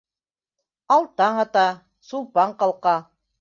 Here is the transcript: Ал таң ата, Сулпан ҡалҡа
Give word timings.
Ал 0.95 1.05
таң 1.21 1.37
ата, 1.43 1.67
Сулпан 2.09 2.57
ҡалҡа 2.65 2.97